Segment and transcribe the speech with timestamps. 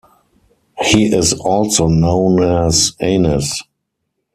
[0.79, 3.61] He is also known as Anis.